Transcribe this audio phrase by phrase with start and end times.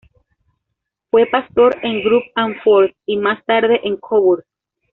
[1.11, 4.43] Fue pastor en Grub am Forst, y más tarde en Coburg.